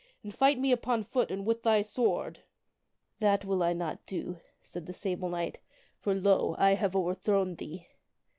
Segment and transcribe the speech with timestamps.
[0.23, 2.39] and fight me upon foot and with thy sword.""
[3.19, 5.59] That will I not do," said the Sable Knight,"
[6.01, 6.55] for, lo!
[6.57, 7.87] I have overthrown thee.